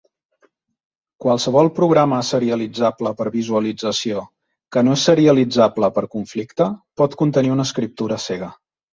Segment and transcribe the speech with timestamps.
[1.23, 4.23] Qualsevol programa serialitzable per visualització
[4.75, 6.67] que no és serialitzable per conflicte
[7.03, 8.51] pot contenir una escriptura cega.